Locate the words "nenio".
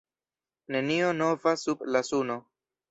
0.77-1.11